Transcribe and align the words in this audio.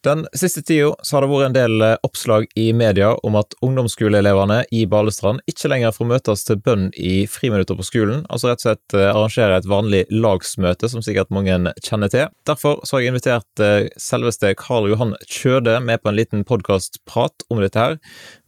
Den 0.00 0.22
siste 0.32 0.62
tida 0.64 0.94
har 1.12 1.20
det 1.20 1.28
vært 1.28 1.46
en 1.50 1.54
del 1.56 1.82
eh, 1.84 1.98
oppslag 2.06 2.46
i 2.56 2.70
media 2.72 3.10
om 3.26 3.34
at 3.36 3.52
ungdomsskoleelevene 3.60 4.62
i 4.72 4.86
Balestrand 4.88 5.42
ikke 5.50 5.68
lenger 5.68 5.92
får 5.92 6.08
møtes 6.08 6.44
til 6.48 6.56
bønn 6.64 6.86
i 6.96 7.26
friminutter 7.28 7.76
på 7.76 7.84
skolen, 7.84 8.22
altså 8.32 8.48
rett 8.48 8.62
og 8.62 8.64
slett 8.64 8.96
eh, 8.96 9.10
arrangere 9.10 9.58
et 9.60 9.68
vanlig 9.68 10.06
lagsmøte, 10.08 10.88
som 10.88 11.04
sikkert 11.04 11.34
mange 11.36 11.58
kjenner 11.84 12.12
til. 12.12 12.32
Derfor 12.48 12.80
har 12.80 13.02
jeg 13.04 13.12
invitert 13.12 13.64
eh, 13.64 13.90
selveste 14.00 14.54
Karl 14.60 14.88
Johan 14.88 15.12
Kjøde 15.28 15.76
med 15.84 16.00
på 16.00 16.08
en 16.08 16.16
liten 16.16 16.46
podkastprat 16.48 17.44
om 17.52 17.60
dette 17.60 17.84
her. 17.84 17.98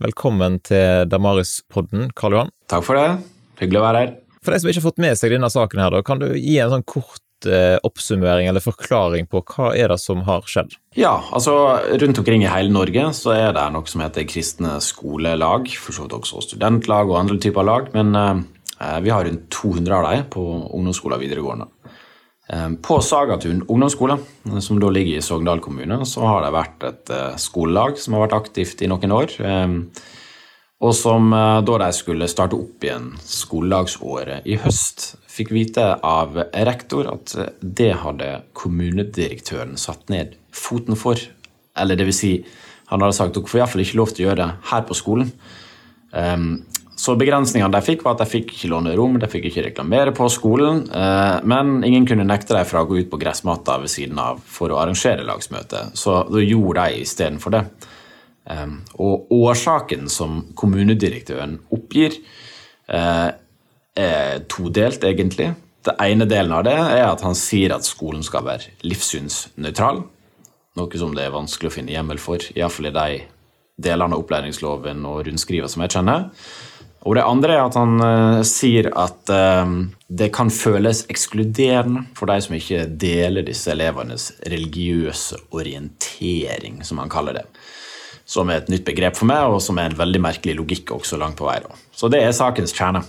Velkommen 0.01 0.57
til 0.65 1.05
Damaris-podden, 1.13 2.15
Karl 2.17 2.39
Johan. 2.39 2.55
Takk 2.73 2.89
for 2.89 2.97
det. 2.97 3.11
Hyggelig 3.61 3.83
å 3.83 3.85
være 3.91 4.07
her. 4.07 4.17
For 4.41 4.55
de 4.57 4.63
som 4.63 4.73
ikke 4.73 4.81
har 4.81 4.89
fått 4.89 5.05
med 5.05 5.21
seg 5.21 5.37
denne 5.37 5.53
saken 5.53 5.85
her, 5.85 5.93
da, 5.93 6.01
kan 6.07 6.23
du 6.23 6.31
gi 6.33 6.57
en 6.65 6.73
sånn 6.73 6.89
kort 6.89 7.21
oppsummering 7.47 8.49
eller 8.49 8.63
forklaring 8.65 9.27
på 9.31 9.43
hva 9.53 9.73
er 9.79 9.93
det 9.93 9.99
som 10.03 10.23
har 10.27 10.47
skjedd? 10.49 10.77
Ja, 10.99 11.17
altså 11.33 11.55
rundt 12.03 12.21
omkring 12.21 12.45
i 12.45 12.51
hele 12.53 12.73
Norge 12.73 13.09
så 13.17 13.33
er 13.35 13.55
det 13.57 13.65
noe 13.73 13.89
som 13.89 14.05
heter 14.05 14.29
kristne 14.29 14.77
skolelag. 14.85 15.71
For 15.81 15.97
så 15.97 16.07
vidt 16.07 16.17
også 16.19 16.43
studentlag 16.45 17.11
og 17.11 17.21
andre 17.23 17.39
typer 17.43 17.67
lag. 17.67 17.91
Men 17.97 18.15
eh, 18.19 18.99
vi 19.05 19.13
har 19.15 19.25
rundt 19.29 19.49
200 19.55 19.99
av 19.99 20.09
dem 20.11 20.27
på 20.33 20.47
ungdomsskoler 20.71 21.19
og 21.19 21.25
videregående. 21.25 21.69
Eh, 22.53 22.69
på 22.85 22.99
Sagatun 23.01 23.65
ungdomsskole, 23.69 24.19
som 24.61 24.81
da 24.83 24.91
ligger 24.93 25.19
i 25.19 25.25
Sogndal 25.25 25.63
kommune, 25.65 26.03
så 26.09 26.27
har 26.29 26.45
det 26.45 26.57
vært 26.57 26.89
et 26.89 27.15
eh, 27.15 27.39
skolelag 27.41 28.01
som 28.01 28.17
har 28.17 28.27
vært 28.27 28.41
aktivt 28.43 28.83
i 28.85 28.91
noen 28.93 29.17
år. 29.17 29.39
Eh, 29.41 29.79
og 30.83 30.95
som 30.99 31.33
eh, 31.33 31.61
da 31.67 31.79
de 31.85 31.91
skulle 31.97 32.31
starte 32.31 32.59
opp 32.59 32.85
igjen 32.85 33.13
skolelagsåret 33.23 34.49
i 34.51 34.59
høst, 34.61 35.13
fikk 35.33 35.53
vite 35.55 35.85
av 36.05 36.37
rektor 36.53 37.09
at 37.13 37.35
det 37.61 37.93
hadde 38.03 38.43
kommunedirektøren 38.59 39.79
satt 39.81 40.11
ned 40.13 40.37
foten 40.53 40.99
for. 40.99 41.21
Eller 41.79 41.97
det 41.97 42.09
vil 42.11 42.17
si, 42.17 42.33
han 42.93 43.01
hadde 43.01 43.17
sagt 43.17 43.37
dere 43.37 43.49
får 43.49 43.63
iallfall 43.63 43.85
ikke 43.87 44.01
lov 44.01 44.13
til 44.13 44.25
å 44.25 44.29
gjøre 44.29 44.43
det 44.43 44.51
her 44.73 44.85
på 44.89 44.97
skolen. 44.99 45.33
Um, 46.13 46.51
så 47.03 47.15
begrensningene 47.19 47.73
de 47.73 47.81
fikk, 47.83 48.05
var 48.05 48.15
at 48.15 48.23
de 48.23 48.31
fikk 48.31 48.53
ikke 48.53 48.69
låne 48.71 48.93
rom, 48.99 49.17
de 49.19 49.31
fikk 49.31 49.49
ikke 49.49 49.65
reklamere 49.71 50.13
på 50.15 50.29
skolen, 50.31 50.85
uh, 50.93 51.41
men 51.49 51.81
ingen 51.89 52.05
kunne 52.07 52.27
nekte 52.29 52.55
dem 52.55 52.69
fra 52.69 52.85
å 52.85 52.91
gå 52.91 53.01
ut 53.01 53.11
på 53.11 53.21
gressmatta 53.23 53.79
ved 53.83 53.91
siden 53.91 54.21
av 54.21 54.43
for 54.45 54.71
å 54.71 54.79
arrangere 54.83 55.25
lagsmøte. 55.27 55.89
Så 55.99 56.21
da 56.29 56.45
gjorde 56.45 56.85
de 56.85 57.03
istedenfor 57.07 57.57
det. 57.57 57.65
Um, 58.53 58.83
og 59.01 59.33
årsaken 59.33 60.11
som 60.13 60.43
kommunedirektøren 60.59 61.57
oppgir, 61.73 62.21
uh, 62.93 63.33
er 63.99 64.43
todelt, 64.51 65.05
egentlig. 65.05 65.53
Det 65.83 65.95
ene 65.99 66.27
delen 66.31 66.55
av 66.55 66.65
det 66.67 66.77
er 66.79 67.05
at 67.09 67.23
han 67.27 67.35
sier 67.39 67.75
at 67.75 67.87
skolen 67.87 68.23
skal 68.25 68.45
være 68.47 68.75
livssynsnøytral. 68.87 70.05
Noe 70.79 70.99
som 71.01 71.15
det 71.17 71.27
er 71.27 71.35
vanskelig 71.35 71.69
å 71.69 71.75
finne 71.75 71.93
hjemmel 71.93 72.21
for, 72.23 72.45
iallfall 72.55 72.89
i 72.89 72.95
de 72.95 73.23
delene 73.83 74.15
av 74.15 74.23
opplæringsloven 74.23 75.03
og 75.09 75.25
rundskriver 75.27 75.69
som 75.69 75.83
jeg 75.85 75.97
kjenner. 75.97 76.29
Og 77.03 77.17
det 77.19 77.25
andre 77.27 77.57
er 77.57 77.65
at 77.65 77.77
han 77.77 77.97
uh, 77.99 78.41
sier 78.47 78.87
at 78.95 79.33
uh, 79.35 79.67
det 80.07 80.31
kan 80.35 80.53
føles 80.55 81.03
ekskluderende 81.11 82.05
for 82.15 82.31
de 82.31 82.39
som 82.45 82.55
ikke 82.55 82.85
deler 82.87 83.47
disse 83.47 83.73
elevenes 83.75 84.31
religiøse 84.47 85.41
orientering, 85.51 86.79
som 86.87 87.03
han 87.03 87.11
kaller 87.11 87.41
det. 87.41 87.47
Som 88.23 88.53
er 88.53 88.63
et 88.63 88.71
nytt 88.71 88.87
begrep 88.87 89.19
for 89.19 89.27
meg, 89.29 89.51
og 89.51 89.59
som 89.65 89.81
er 89.83 89.91
en 89.91 89.99
veldig 89.99 90.23
merkelig 90.23 90.55
logikk 90.61 90.95
også 90.95 91.19
langt 91.19 91.41
på 91.41 91.49
vei. 91.49 91.59
Da. 91.65 91.75
Så 91.91 92.09
det 92.13 92.23
er 92.23 92.37
sakens 92.39 92.75
kjerne. 92.77 93.03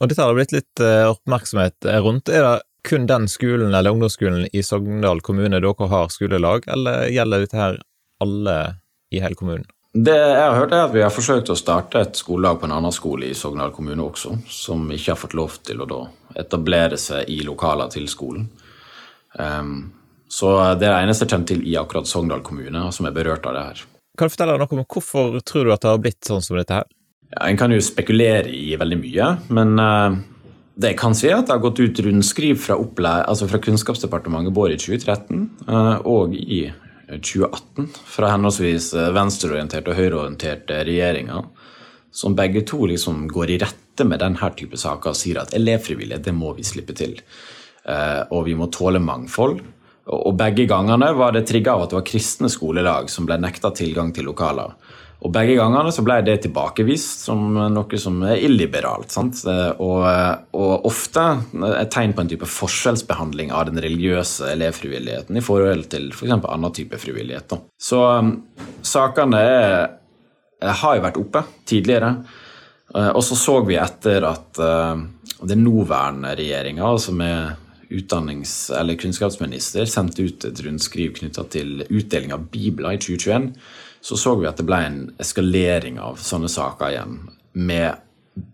Og 0.00 0.08
dette 0.08 0.22
har 0.22 0.32
det 0.32 0.40
blitt 0.40 0.54
litt 0.56 0.82
uh, 0.82 1.12
oppmerksomhet 1.12 1.88
rundt. 2.04 2.32
Er 2.32 2.46
det 2.46 2.56
kun 2.88 3.04
den 3.06 3.28
skolen 3.28 3.74
eller 3.74 3.92
ungdomsskolen 3.92 4.46
i 4.52 4.62
Sogndal 4.64 5.20
kommune 5.20 5.60
dere 5.60 5.88
har 5.92 6.08
skolelag, 6.08 6.64
eller 6.72 7.10
gjelder 7.12 7.44
dette 7.44 7.60
her 7.60 7.76
alle 8.24 8.56
i 9.12 9.20
hele 9.20 9.36
kommunen? 9.36 9.68
Det 9.92 10.14
jeg 10.14 10.38
har 10.38 10.54
hørt 10.54 10.72
er 10.72 10.84
at 10.84 10.92
Vi 10.94 11.02
har 11.02 11.10
forsøkt 11.10 11.50
å 11.50 11.58
starte 11.58 11.98
et 11.98 12.18
skolelag 12.18 12.60
på 12.60 12.68
en 12.68 12.76
annen 12.76 12.94
skole 12.94 13.26
i 13.26 13.34
Sogndal 13.34 13.72
kommune 13.74 14.04
også, 14.04 14.36
som 14.46 14.84
ikke 14.86 15.12
har 15.12 15.18
fått 15.18 15.34
lov 15.34 15.56
til 15.66 15.82
å 15.82 16.04
etablere 16.38 16.98
seg 17.00 17.28
i 17.28 17.40
lokaler 17.42 17.90
til 17.90 18.06
skolen. 18.08 18.46
Um, 19.34 19.90
så 20.30 20.54
det 20.78 20.86
er 20.86 20.94
det 20.94 21.08
eneste 21.08 21.26
jeg 21.26 21.34
kjenner 21.34 21.50
til 21.50 21.64
i 21.66 21.74
akkurat 21.80 22.06
Sogndal 22.06 22.44
kommune, 22.46 22.86
som 22.94 23.08
er 23.08 23.16
berørt 23.16 23.48
av 23.50 23.56
det 23.56 23.66
her. 23.66 23.82
Kan 24.16 24.30
du 24.30 24.34
fortelle 24.36 24.56
noe 24.60 24.78
om 24.78 24.86
Hvorfor 24.86 25.40
tror 25.42 25.66
du 25.66 25.74
at 25.74 25.82
det 25.82 25.90
har 25.90 26.02
blitt 26.06 26.28
sånn 26.28 26.44
som 26.44 26.58
dette 26.60 26.78
her? 26.78 26.86
Ja, 27.30 27.46
En 27.48 27.56
kan 27.56 27.72
jo 27.72 27.80
spekulere 27.82 28.50
i 28.50 28.74
veldig 28.78 28.98
mye, 28.98 29.30
men 29.54 29.78
uh, 29.78 30.18
det 30.80 30.94
jeg 30.94 30.98
kan 30.98 31.14
si, 31.14 31.28
er 31.28 31.38
at 31.38 31.48
det 31.48 31.54
har 31.54 31.62
gått 31.62 31.82
ut 31.82 32.02
rundskriv 32.06 32.58
fra, 32.58 32.78
altså 33.20 33.46
fra 33.50 33.60
Kunnskapsdepartementet 33.62 34.54
både 34.56 34.74
i 34.74 34.80
2013 34.80 35.44
uh, 35.68 35.98
og 36.08 36.34
i 36.34 36.64
2018 37.10 37.88
fra 38.06 38.28
henholdsvis 38.30 38.92
eh, 38.94 39.08
venstreorienterte 39.10 39.90
og 39.90 39.98
høyreorienterte 39.98 40.76
regjeringer, 40.86 41.48
som 42.14 42.36
begge 42.38 42.62
to 42.66 42.84
liksom 42.86 43.24
går 43.30 43.50
i 43.50 43.58
rette 43.64 44.06
med 44.06 44.22
denne 44.22 44.50
type 44.54 44.78
saker 44.78 45.10
og 45.10 45.18
sier 45.18 45.40
at 45.42 45.54
elevfrivillighet 45.58 46.28
det 46.28 46.34
må 46.36 46.52
vi 46.54 46.66
slippe 46.66 46.94
til. 46.94 47.16
Uh, 47.82 48.26
og 48.30 48.44
vi 48.46 48.54
må 48.54 48.68
tåle 48.70 49.00
mangfold. 49.02 49.60
Og 50.10 50.32
begge 50.38 50.66
gangene 50.70 51.10
var 51.16 51.34
det 51.34 51.46
trigga 51.48 51.74
av 51.74 51.84
at 51.84 51.92
det 51.92 51.98
var 51.98 52.08
kristne 52.08 52.50
skolelag 52.50 53.10
som 53.12 53.26
ble 53.28 53.38
nekta 53.40 53.70
tilgang 53.74 54.14
til 54.14 54.26
lokaler. 54.30 54.74
Og 55.20 55.32
Begge 55.34 55.56
gangene 55.58 55.92
så 55.92 56.02
ble 56.04 56.16
det 56.24 56.38
tilbakevist 56.46 57.26
som 57.26 57.52
noe 57.74 58.00
som 58.00 58.22
er 58.24 58.40
illiberalt. 58.46 59.12
Og, 59.20 60.04
og, 60.56 60.86
ofte 60.88 61.24
et 61.76 61.92
tegn 61.92 62.14
på 62.16 62.24
en 62.24 62.30
type 62.30 62.48
forskjellsbehandling 62.48 63.52
av 63.52 63.68
den 63.68 63.82
religiøse 63.84 64.48
elevfrivilligheten 64.54 65.36
i 65.36 65.44
forhold 65.44 65.90
til 65.92 66.08
f.eks. 66.14 66.32
For 66.40 66.52
annen 66.54 66.76
type 66.76 67.00
frivillighet. 67.02 67.52
Så 67.76 68.00
um, 68.00 68.32
sakene 68.86 69.42
er, 69.44 69.74
har 70.80 70.96
jo 70.96 71.04
vært 71.04 71.20
oppe 71.20 71.44
tidligere. 71.68 72.14
Uh, 72.94 73.10
og 73.10 73.20
så 73.26 73.36
så 73.36 73.58
vi 73.68 73.76
etter 73.80 74.24
at 74.24 74.62
uh, 74.62 74.96
den 75.44 75.66
nåværende 75.66 76.32
regjeringa, 76.40 76.86
altså 76.86 77.12
med 77.12 77.68
utdannings- 77.90 78.70
eller 78.72 78.96
kunnskapsminister, 78.96 79.84
sendte 79.84 80.24
ut 80.24 80.48
et 80.48 80.64
rundskriv 80.64 81.12
knytta 81.20 81.44
til 81.52 81.84
utdeling 81.90 82.32
av 82.32 82.48
bibler 82.54 82.96
i 82.96 83.02
2021 83.02 83.52
så 84.00 84.16
så 84.16 84.34
vi 84.40 84.48
at 84.48 84.60
det 84.60 84.66
ble 84.68 84.78
en 84.86 85.00
eskalering 85.20 85.98
av 86.00 86.20
sånne 86.22 86.48
saker 86.48 86.94
igjen. 86.94 87.18
Med 87.52 88.06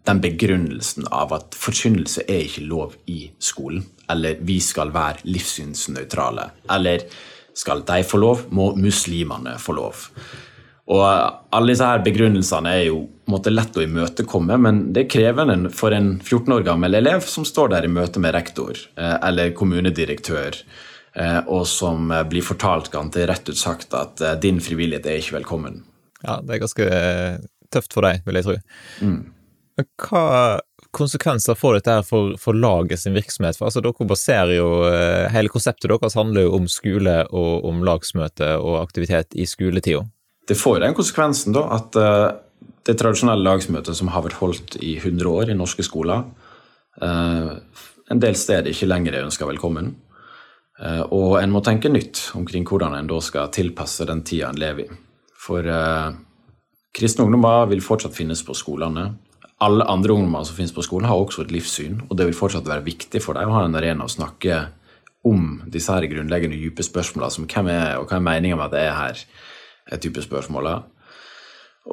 den 0.08 0.20
begrunnelsen 0.24 1.06
av 1.14 1.34
at 1.36 1.54
forkynnelse 1.58 2.24
er 2.26 2.46
ikke 2.46 2.66
lov 2.66 2.96
i 3.10 3.28
skolen. 3.38 3.84
Eller 4.10 4.40
vi 4.46 4.58
skal 4.62 4.92
være 4.94 5.26
livssynsnøytrale. 5.28 6.48
Eller 6.72 7.06
skal 7.56 7.84
de 7.86 8.02
få 8.04 8.20
lov, 8.20 8.46
må 8.50 8.72
muslimene 8.78 9.56
få 9.62 9.76
lov. 9.76 10.08
Og 10.86 11.02
Alle 11.56 11.72
disse 11.72 11.86
her 11.86 12.02
begrunnelsene 12.04 12.72
er 12.78 12.84
jo 12.90 13.06
måtte 13.30 13.50
lett 13.50 13.74
å 13.74 13.82
imøtekomme, 13.82 14.58
men 14.62 14.82
det 14.94 15.06
er 15.06 15.10
krevende 15.10 15.70
for 15.74 15.94
en 15.94 16.12
14 16.20 16.52
år 16.58 16.66
gammel 16.68 16.94
elev 16.94 17.24
som 17.26 17.46
står 17.48 17.72
der 17.72 17.88
i 17.88 17.90
møte 17.90 18.22
med 18.22 18.36
rektor 18.36 18.78
eh, 18.94 19.16
eller 19.26 19.54
kommunedirektør 19.56 20.60
og 21.48 21.64
som 21.68 22.10
eh, 22.12 22.24
blir 22.28 22.44
fortalt 22.44 22.90
ganske 22.92 23.26
rett 23.28 23.48
ut 23.48 23.58
sagt 23.58 23.94
at 23.96 24.20
eh, 24.20 24.36
din 24.40 24.60
frivillighet 24.60 25.08
er 25.08 25.20
ikke 25.20 25.38
velkommen. 25.38 25.80
Ja, 26.22 26.40
det 26.42 26.56
er 26.56 26.64
ganske 26.64 26.88
tøft 27.72 27.96
for 27.96 28.06
deg, 28.06 28.22
vil 28.26 28.38
jeg 28.40 28.46
tro. 28.46 28.56
Mm. 29.00 29.20
Men 29.76 29.88
hva 30.00 30.26
konsekvenser 30.96 31.56
får 31.58 31.78
dette 31.78 31.94
her 31.98 32.04
for, 32.06 32.36
for 32.40 32.56
laget 32.56 33.02
sin 33.02 33.16
virksomhet? 33.16 33.58
For 33.58 33.68
altså, 33.68 33.82
Dere 33.84 34.08
baserer 34.08 34.54
jo 34.56 34.68
Hele 35.32 35.52
konseptet 35.52 35.90
deres 35.92 36.16
handler 36.16 36.46
jo 36.46 36.54
om 36.56 36.68
skole 36.72 37.18
og 37.28 37.66
om 37.68 37.82
lagsmøte 37.84 38.54
og 38.56 38.78
aktivitet 38.80 39.36
i 39.36 39.44
skoletida. 39.48 40.06
Det 40.48 40.56
får 40.56 40.80
den 40.80 40.94
konsekvensen 40.96 41.52
da, 41.56 41.66
at 41.74 41.98
uh, 41.98 42.30
det 42.86 42.96
tradisjonelle 43.00 43.44
lagsmøtet 43.44 43.98
som 43.98 44.08
har 44.14 44.24
vært 44.24 44.38
holdt 44.40 44.78
i 44.78 44.94
100 45.00 45.28
år 45.28 45.50
i 45.50 45.58
norske 45.58 45.84
skoler, 45.84 46.22
uh, 47.02 47.52
en 48.06 48.22
del 48.22 48.38
steder 48.38 48.70
ikke 48.70 48.88
lenger 48.88 49.18
er 49.18 49.26
ønska 49.26 49.48
velkommen. 49.48 49.90
Eh, 50.82 51.02
og 51.14 51.38
en 51.40 51.52
må 51.52 51.62
tenke 51.64 51.90
nytt 51.92 52.30
omkring 52.36 52.66
hvordan 52.68 52.96
en 52.98 53.10
da 53.10 53.20
skal 53.24 53.52
tilpasse 53.54 54.06
den 54.08 54.22
tida 54.26 54.50
en 54.50 54.60
lever 54.60 54.86
i. 54.86 54.98
For 55.46 55.64
eh, 55.64 56.08
kristne 56.96 57.26
ungdommer 57.26 57.68
vil 57.70 57.84
fortsatt 57.84 58.16
finnes 58.16 58.42
på 58.44 58.56
skolene. 58.56 59.08
Alle 59.64 59.86
andre 59.88 60.12
ungdommer 60.12 60.44
som 60.44 60.58
finnes 60.58 60.74
på 60.76 60.84
skolen, 60.84 61.08
har 61.08 61.16
også 61.16 61.46
et 61.46 61.54
livssyn, 61.54 62.02
og 62.10 62.16
det 62.18 62.26
vil 62.28 62.36
fortsatt 62.36 62.66
være 62.68 62.84
viktig 62.84 63.22
for 63.24 63.38
dem 63.38 63.48
å 63.48 63.56
ha 63.56 63.64
en 63.64 63.78
arena 63.78 64.04
å 64.04 64.12
snakke 64.12 64.66
om 65.26 65.62
disse 65.72 65.94
her 65.94 66.04
grunnleggende 66.10 66.58
dype 66.60 66.84
spørsmålene 66.84 67.32
som 67.32 67.46
hvem 67.48 67.70
er, 67.72 67.96
og 67.98 68.10
hva 68.10 68.18
er 68.18 68.26
meninga 68.26 68.58
med 68.58 68.68
at 68.68 68.74
det 68.76 68.82
er 68.84 68.98
her, 68.98 69.22
et 69.96 70.02
type 70.04 70.22
spørsmål. 70.22 70.68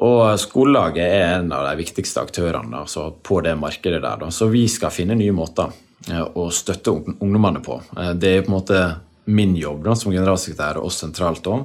Og 0.04 0.20
skolelaget 0.42 1.06
er 1.06 1.38
en 1.38 1.50
av 1.54 1.64
de 1.70 1.78
viktigste 1.80 2.20
aktørene 2.20 2.82
altså 2.82 3.08
på 3.24 3.40
det 3.46 3.54
markedet 3.58 4.02
der. 4.02 4.20
Da. 4.20 4.30
Så 4.34 4.50
vi 4.52 4.66
skal 4.70 4.92
finne 4.94 5.16
nye 5.18 5.34
måter 5.34 5.72
å 6.12 6.50
støtte 6.52 6.92
ungdommene 6.92 7.62
på. 7.64 7.80
Eh, 7.98 8.12
det 8.18 8.30
er 8.30 8.44
på 8.44 8.52
en 8.52 8.58
måte 8.58 8.84
min 9.24 9.54
jobb 9.56 9.84
da, 9.86 9.94
som 9.96 10.12
generalsekretær 10.12 10.80
og 10.80 10.90
oss 10.90 11.00
sentralt 11.00 11.46
òg. 11.48 11.64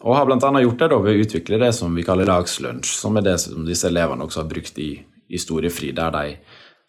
Og 0.00 0.16
har 0.16 0.24
bl.a. 0.24 0.38
gjort 0.62 0.80
det 0.80 0.88
da 0.88 0.98
ved 1.04 1.12
å 1.12 1.24
utvikle 1.26 1.58
det 1.60 1.74
som 1.76 1.92
vi 1.92 2.04
kaller 2.06 2.28
dagslunsj, 2.30 2.94
som 3.02 3.18
er 3.20 3.26
det 3.26 3.36
som 3.42 3.66
disse 3.66 3.88
elevene 3.90 4.24
også 4.24 4.40
har 4.42 4.48
brukt 4.48 4.80
i 4.80 4.94
historiefri, 5.30 5.92
der 5.92 6.14
de 6.14 6.24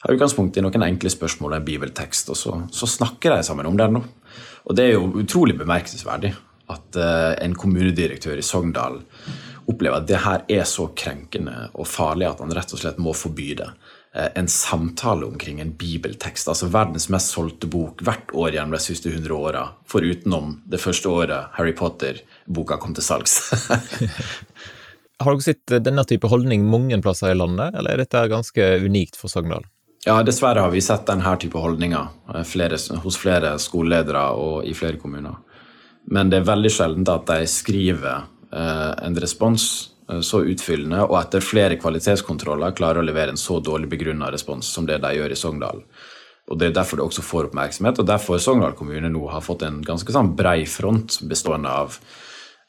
har 0.02 0.16
utgangspunkt 0.16 0.58
i 0.58 0.64
noen 0.64 0.86
enkle 0.86 1.12
spørsmål 1.12 1.52
og 1.52 1.60
en 1.60 1.68
bibeltekst, 1.68 2.32
og 2.32 2.40
så, 2.40 2.56
så, 2.74 2.88
snakker 2.90 3.36
de 3.36 3.44
sammen 3.46 3.68
om 3.70 3.76
det 3.78 3.90
nå. 3.92 4.02
Og 4.64 4.78
det 4.78 4.88
er 4.88 4.96
jo 4.96 5.12
utrolig 5.22 5.58
bemerkelsesverdig 5.60 6.32
at 6.72 6.98
uh, 6.98 7.34
en 7.44 7.54
kommunedirektør 7.58 8.40
i 8.40 8.46
Sogndal 8.46 9.02
opplever 9.70 10.00
at 10.00 10.08
det 10.10 10.22
her 10.24 10.46
er 10.50 10.64
så 10.70 10.88
krenkende 10.98 11.68
og 11.76 11.90
farlig 11.90 12.30
at 12.30 12.42
han 12.42 12.54
rett 12.56 12.74
og 12.74 12.82
slett 12.82 13.02
må 13.02 13.14
forby 13.18 13.52
det. 13.60 13.68
Uh, 14.12 14.28
en 14.36 14.48
samtale 14.52 15.26
omkring 15.26 15.62
en 15.64 15.72
bibeltekst, 15.80 16.50
altså 16.52 16.68
verdens 16.68 17.08
mest 17.14 17.32
solgte 17.32 17.70
bok 17.72 18.04
hvert 18.04 18.34
år 18.36 18.58
gjennom 18.58 18.76
de 18.76 18.84
siste 18.84 19.08
100 19.08 19.38
åra, 19.38 19.66
forutenom 19.88 20.58
det 20.68 20.82
første 20.84 21.08
året 21.08 21.54
Harry 21.56 21.72
Potter-boka 21.78 22.76
kom 22.82 22.96
til 22.98 23.08
salgs. 23.08 23.38
Har 25.22 25.38
dere 25.38 25.46
sett 25.46 25.76
denne 25.86 26.04
type 26.10 26.28
holdning 26.28 26.66
mange 26.66 26.98
plasser 27.04 27.32
i 27.32 27.38
landet, 27.38 27.76
eller 27.78 27.94
er 27.94 28.04
dette 28.04 28.26
ganske 28.32 28.68
unikt 28.82 29.20
for 29.20 29.32
Sogndal? 29.32 29.64
Ja, 30.06 30.24
dessverre 30.26 30.64
har 30.66 30.72
vi 30.74 30.82
sett 30.82 31.06
denne 31.06 31.36
type 31.38 31.60
holdninger 31.62 32.08
eh, 32.34 32.44
flere, 32.48 32.78
hos 33.04 33.18
flere 33.22 33.54
skoleledere 33.62 34.24
og 34.34 34.66
i 34.66 34.74
flere 34.74 34.98
kommuner. 34.98 35.38
Men 36.10 36.32
det 36.32 36.40
er 36.42 36.48
veldig 36.50 36.72
sjelden 36.74 37.06
at 37.14 37.28
de 37.30 37.46
skriver 37.50 38.24
eh, 38.50 38.92
en 39.06 39.20
respons 39.22 39.68
eh, 39.70 39.91
så 40.20 40.42
utfyllende, 40.44 41.06
og 41.08 41.18
etter 41.22 41.44
flere 41.44 41.78
kvalitetskontroller 41.80 42.76
klarer 42.78 43.02
å 43.02 43.06
levere 43.06 43.32
en 43.34 43.40
så 43.40 43.62
dårlig 43.64 43.90
begrunna 43.94 44.32
respons 44.34 44.68
som 44.68 44.88
det 44.88 45.00
de 45.04 45.14
gjør 45.16 45.32
i 45.32 45.40
Sogndal. 45.40 45.86
Og 46.52 46.58
Det 46.60 46.68
er 46.68 46.76
derfor 46.76 47.00
det 47.00 47.06
også 47.06 47.24
får 47.24 47.48
oppmerksomhet, 47.48 48.00
og 48.02 48.08
derfor 48.10 48.42
Sogndal 48.42 48.76
kommune 48.76 49.10
nå 49.10 49.24
har 49.32 49.46
fått 49.46 49.64
en 49.64 49.80
ganske 49.86 50.12
sånn 50.12 50.34
brei 50.36 50.66
front 50.68 51.22
bestående 51.30 51.72
av 51.72 51.96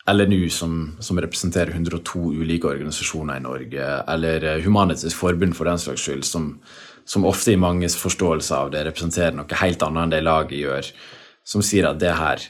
LNU, 0.06 0.49
som, 0.50 0.97
som, 1.00 1.19
representerer 1.21 1.71
102 1.71 2.21
ulike 2.43 2.67
organisasjoner 2.67 3.39
i 3.39 3.43
Norge, 3.44 3.91
eller 4.11 4.44
eh, 4.44 4.62
Humanitisk 4.62 5.17
Forbund 5.17 5.55
for 5.56 5.71
den 5.71 5.79
slags 5.79 6.03
skyld, 6.03 6.25
som, 6.27 6.56
som, 7.05 7.27
ofte 7.27 7.55
i 7.55 7.59
manges 7.59 7.97
forståelse 7.99 8.56
av 8.56 8.73
det 8.75 8.83
representerer 8.89 9.37
noe 9.39 9.62
helt 9.62 9.83
annet 9.83 10.03
enn 10.03 10.15
det 10.15 10.25
laget 10.27 10.59
gjør, 10.59 10.91
som 11.47 11.62
sier 11.62 11.87
at 11.91 12.03
det 12.03 12.17
her, 12.19 12.43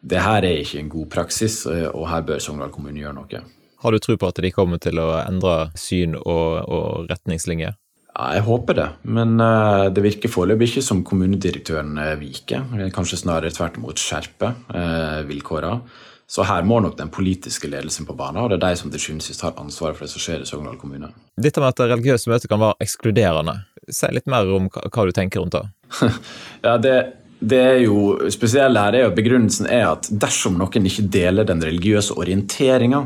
det 0.00 0.24
her 0.24 0.44
er 0.44 0.62
ikke 0.62 0.80
en 0.80 0.92
god 0.92 1.12
praksis, 1.12 1.62
eh, 1.68 1.88
og 1.92 2.08
her 2.12 2.24
bør 2.24 2.40
Sogndal 2.40 2.72
kommune 2.72 3.00
gjøre 3.00 3.16
noe. 3.20 3.44
Har 3.82 3.92
du 3.92 4.00
tro 4.02 4.16
på 4.16 4.30
at 4.30 4.40
de 4.42 4.52
kommer 4.54 4.80
til 4.82 5.00
å 5.02 5.10
endre 5.20 5.70
syn 5.78 6.16
og, 6.18 6.62
og 6.64 7.10
retningslinjer? 7.10 7.76
Ja, 8.16 8.30
jeg 8.32 8.46
håper 8.46 8.78
det, 8.78 8.88
men 9.12 9.36
uh, 9.42 9.92
det 9.92 10.04
virker 10.04 10.32
foreløpig 10.32 10.70
ikke 10.70 10.84
som 10.86 11.02
kommunedirektøren 11.04 11.98
viker. 12.16 12.64
Kanskje 12.96 13.20
snarere 13.20 13.52
tvert 13.52 13.76
imot 13.76 14.00
skjerper 14.00 15.24
vilkårene. 15.28 15.82
Så 16.26 16.42
her 16.42 16.64
må 16.66 16.80
nok 16.82 16.96
den 16.98 17.10
politiske 17.14 17.68
ledelsen 17.70 18.06
på 18.06 18.14
banen, 18.18 18.40
og 18.42 18.50
det 18.50 18.56
er 18.58 18.64
de 18.64 18.78
som 18.80 18.90
til 18.90 19.02
sjuende 19.02 19.22
og 19.22 19.28
sist 19.28 19.44
har 19.46 19.54
ansvaret 19.62 19.94
for 19.94 20.06
det 20.06 20.10
som 20.10 20.22
skjer 20.24 20.42
i 20.42 20.48
Sogndal 20.48 20.78
kommune. 20.80 21.12
Dette 21.38 21.62
med 21.62 21.70
at 21.70 21.82
religiøse 21.92 22.32
møter 22.32 22.50
kan 22.50 22.62
være 22.62 22.82
ekskluderende, 22.82 23.54
si 23.94 24.10
litt 24.10 24.26
mer 24.30 24.50
om 24.56 24.66
hva 24.72 25.04
du 25.06 25.14
tenker 25.14 25.44
rundt 25.44 25.54
det? 25.54 25.62
ja, 26.66 26.74
det, 26.82 26.96
det 27.38 27.60
er 27.62 27.78
jo 27.84 28.16
spesielle 28.34 28.82
her 28.82 28.98
er 28.98 29.04
jo 29.04 29.12
at 29.12 29.20
Begrunnelsen 29.20 29.70
er 29.70 29.86
at 29.92 30.10
dersom 30.10 30.58
noen 30.58 30.90
ikke 30.90 31.06
deler 31.14 31.46
den 31.46 31.62
religiøse 31.62 32.18
orienteringa 32.18 33.04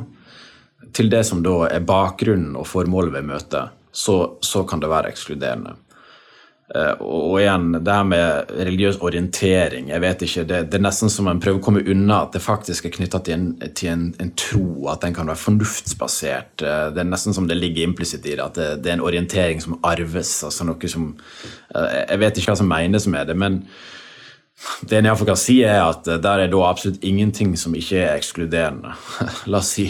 til 0.96 1.10
det 1.12 1.24
som 1.28 1.44
da 1.44 1.64
er 1.70 1.84
bakgrunnen 1.86 2.56
og 2.58 2.68
formålet 2.68 3.14
ved 3.18 3.28
møtet, 3.30 3.76
så, 3.92 4.16
så 4.42 4.64
kan 4.68 4.82
det 4.82 4.90
være 4.90 5.10
ekskluderende. 5.10 5.76
Eh, 6.74 7.00
og 7.02 7.40
igjen, 7.40 7.72
det 7.82 7.94
her 7.94 8.04
med 8.06 8.50
religiøs 8.54 9.00
orientering 9.02 9.88
jeg 9.90 10.02
vet 10.04 10.20
ikke, 10.22 10.44
det, 10.46 10.58
det, 10.70 10.78
er 10.78 10.84
nesten 10.84 11.10
som 11.10 11.26
en 11.26 11.40
prøver 11.42 11.58
å 11.58 11.64
komme 11.64 11.82
unna 11.82 12.20
at 12.22 12.36
det 12.36 12.42
faktisk 12.44 12.86
er 12.86 12.92
knytta 12.94 13.18
til, 13.26 13.34
en, 13.34 13.72
til 13.74 13.90
en, 13.90 14.04
en, 14.22 14.30
tro, 14.38 14.86
at 14.92 15.02
den 15.02 15.16
kan 15.16 15.26
være 15.26 15.42
fornuftsbasert. 15.42 16.62
Eh, 16.62 16.84
det 16.94 17.02
er 17.02 17.10
nesten 17.10 17.34
som 17.34 17.48
det 17.50 17.58
ligger 17.58 17.88
implisitt 17.88 18.22
i 18.22 18.36
det, 18.36 18.44
at 18.44 18.60
det, 18.60 18.68
det, 18.84 18.92
er 18.92 19.00
en 19.00 19.08
orientering 19.08 19.62
som 19.64 19.80
arves. 19.82 20.36
altså 20.46 20.68
noe 20.68 20.92
som, 20.92 21.10
eh, 21.74 21.96
Jeg 22.04 22.22
vet 22.22 22.38
ikke 22.38 22.52
hva 22.52 22.60
som 22.62 22.70
menes 22.70 23.08
med 23.10 23.32
det, 23.32 23.38
men 23.42 23.64
det 24.80 24.98
en 24.98 25.06
iallfall 25.08 25.30
kan 25.30 25.38
si, 25.40 25.56
er 25.64 25.80
at 25.82 26.08
eh, 26.10 26.18
der 26.20 26.44
er 26.44 26.50
da 26.52 26.60
absolutt 26.68 27.04
ingenting 27.06 27.54
som 27.58 27.74
ikke 27.76 28.02
er 28.02 28.18
ekskluderende. 28.18 28.92
La 29.52 29.60
oss 29.62 29.72
si 29.76 29.86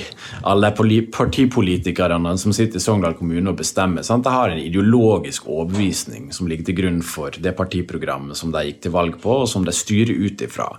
alle 0.46 0.70
partipolitikerne 0.76 2.36
som 2.38 2.54
sitter 2.54 2.78
i 2.78 2.84
Sogndal 2.84 3.16
kommune 3.18 3.50
og 3.50 3.58
bestemmer, 3.58 4.06
sant? 4.06 4.26
de 4.26 4.34
har 4.34 4.52
en 4.52 4.62
ideologisk 4.62 5.48
overbevisning 5.50 6.30
som 6.36 6.50
ligger 6.50 6.70
til 6.70 6.78
grunn 6.82 7.02
for 7.06 7.34
det 7.34 7.56
partiprogrammet 7.58 8.38
som 8.38 8.54
de 8.54 8.66
gikk 8.68 8.84
til 8.86 8.94
valg 8.94 9.18
på, 9.22 9.42
og 9.42 9.50
som 9.50 9.66
de 9.66 9.74
styrer 9.74 10.14
ut 10.14 10.46
ifra. 10.46 10.70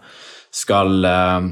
Skal, 0.51 1.05
eh, 1.07 1.51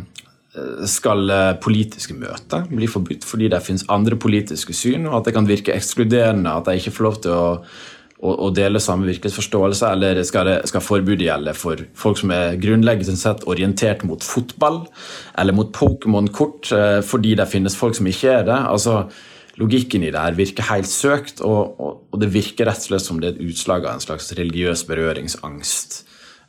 skal 0.88 1.36
eh, 1.36 1.54
politiske 1.64 2.16
møter 2.16 2.68
bli 2.72 2.88
forbudt 2.92 3.28
fordi 3.28 3.52
det 3.52 3.64
finnes 3.68 3.88
andre 3.92 4.20
politiske 4.20 4.76
syn, 4.76 5.08
og 5.12 5.20
at 5.20 5.30
det 5.30 5.36
kan 5.36 5.48
virke 5.48 5.76
ekskluderende, 5.76 6.56
at 6.56 6.68
de 6.72 6.80
ikke 6.80 6.96
får 6.96 7.10
lov 7.10 7.24
til 7.24 7.40
å 8.20 8.34
å, 8.46 8.50
dele 8.52 8.82
samme 8.84 9.08
virkelighetsforståelse, 9.08 9.94
eller 9.96 10.22
skal, 10.28 10.50
det, 10.50 10.58
skal 10.68 10.84
forbudet 10.84 11.28
gjelde 11.30 11.54
for 11.56 11.80
folk 11.98 12.20
som 12.20 12.34
er 12.36 12.60
grunnleggende 12.60 13.16
sett 13.20 13.46
orientert 13.48 14.04
mot 14.08 14.24
fotball 14.26 14.84
eller 15.40 15.56
mot 15.56 15.72
Pokémon-kort, 15.76 16.72
eh, 16.76 17.00
fordi 17.06 17.38
det 17.40 17.48
finnes 17.52 17.78
folk 17.80 17.96
som 17.96 18.10
ikke 18.12 18.40
er 18.42 18.48
det? 18.52 18.62
Altså, 18.70 19.06
Logikken 19.60 20.06
i 20.08 20.12
det 20.14 20.20
her 20.24 20.38
virker 20.38 20.70
helt 20.70 20.88
søkt, 20.88 21.42
og, 21.44 21.80
og, 21.84 21.96
og 22.14 22.22
det 22.22 22.30
virker 22.32 22.70
rett 22.70 22.80
og 22.80 22.94
slett 22.94 23.04
som 23.04 23.18
det 23.20 23.28
er 23.28 23.34
et 23.34 23.50
utslag 23.50 23.84
av 23.84 23.98
en 23.98 24.04
slags 24.04 24.32
religiøs 24.38 24.86
berøringsangst. 24.88 25.98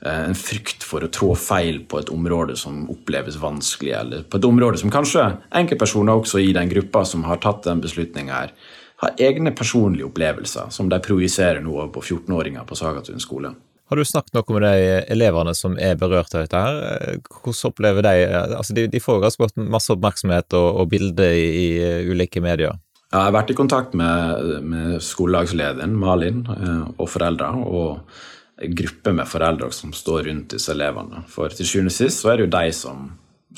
Eh, 0.00 0.20
en 0.28 0.38
frykt 0.38 0.87
for 0.87 1.02
å 1.02 1.11
trå 1.12 1.32
feil 1.37 1.82
på 1.90 1.99
et 2.00 2.12
område 2.14 2.55
som 2.61 2.84
oppleves 2.93 3.40
vanskelig, 3.40 3.96
eller 3.99 4.23
på 4.31 4.38
et 4.38 4.46
område 4.46 4.78
som 4.81 4.93
kanskje 4.94 5.26
enkeltpersoner 5.58 6.23
også 6.23 6.40
i 6.44 6.55
den 6.56 6.70
gruppa 6.70 7.02
som 7.08 7.26
har 7.26 7.43
tatt 7.43 7.66
den 7.66 7.82
beslutninga 7.82 8.44
her, 8.44 8.55
har 9.00 9.17
egne 9.19 9.52
personlige 9.56 10.06
opplevelser 10.11 10.70
som 10.75 10.88
de 10.93 11.00
projiserer 11.02 11.62
nå 11.64 11.87
på 11.94 12.02
14-åringer 12.02 12.67
på 12.69 12.79
Sagatun 12.79 13.23
skole. 13.23 13.55
Har 13.91 13.99
du 13.99 14.06
snakket 14.06 14.37
noe 14.37 14.55
med 14.55 14.62
de 14.62 14.91
elevene 15.11 15.55
som 15.56 15.75
er 15.81 15.97
berørt 15.99 16.35
av 16.37 16.44
dette? 16.44 16.58
her? 16.62 17.17
Hvordan 17.26 17.70
opplever 17.73 18.06
de 18.06 18.12
altså 18.31 18.76
De, 18.76 18.85
de 18.87 19.00
får 19.02 19.23
ganske 19.25 19.43
godt 19.43 19.56
masse 19.58 19.91
oppmerksomhet 19.91 20.55
og, 20.55 20.69
og 20.82 20.93
bilder 20.93 21.32
i, 21.35 21.49
i, 21.64 21.70
ulike 22.12 22.43
medier. 22.44 22.79
Jeg 23.11 23.19
har 23.19 23.35
vært 23.35 23.50
i 23.50 23.56
kontakt 23.58 23.97
med, 23.99 24.61
med 24.62 25.00
skolelagslederen, 25.02 25.97
Malin, 25.99 26.44
eh, 26.55 26.85
og 26.94 27.11
foreldre. 27.11 27.49
Og 27.67 28.70
gruppe 28.79 29.17
med 29.17 29.26
foreldre 29.26 29.73
som 29.75 29.91
står 29.97 30.29
rundt 30.29 30.55
disse 30.55 30.70
elevene. 30.70 31.25
For 31.32 31.50
til 31.50 31.67
sjuende 31.67 31.91
og 31.91 31.97
sist 31.97 32.23
så 32.23 32.31
er 32.31 32.38
det 32.38 32.47
jo 32.47 32.55
de 32.55 32.73
som 32.76 33.08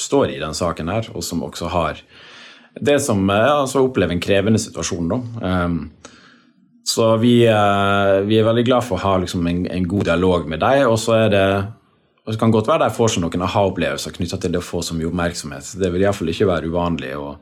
står 0.00 0.32
i 0.32 0.40
den 0.40 0.56
saken 0.56 0.88
her, 0.88 1.10
og 1.12 1.26
som 1.26 1.42
også 1.44 1.68
har 1.74 2.00
det 2.80 3.00
som 3.04 3.20
ja, 3.28 3.58
altså 3.60 3.84
opplever 3.84 4.14
en 4.14 4.22
krevende 4.22 4.60
situasjon. 4.60 5.10
Da. 5.12 5.20
Um, 5.66 5.90
så 6.88 7.12
vi, 7.22 7.42
uh, 7.46 8.22
vi, 8.26 8.38
er 8.38 8.48
veldig 8.48 8.64
glad 8.66 8.86
for 8.86 8.98
å 8.98 9.04
ha 9.04 9.18
liksom, 9.22 9.46
en, 9.46 9.66
en, 9.70 9.86
god 9.88 10.08
dialog 10.10 10.48
med 10.50 10.62
dem. 10.64 10.86
Og 10.90 10.98
så 11.00 11.16
er 11.24 11.32
det 11.32 11.46
det 12.22 12.38
kan 12.38 12.52
godt 12.54 12.68
være 12.70 12.86
de 12.86 12.94
får 12.94 13.16
seg 13.16 13.24
noen 13.24 13.42
aha-opplevelser 13.48 14.14
knytta 14.14 14.36
til 14.38 14.52
det 14.54 14.60
å 14.60 14.64
få 14.64 14.78
så 14.86 14.94
mye 14.94 15.08
oppmerksomhet. 15.08 15.72
Det 15.78 15.88
vil 15.90 16.04
iallfall 16.04 16.30
ikke 16.30 16.46
være 16.46 16.68
uvanlig, 16.70 17.16
og 17.18 17.40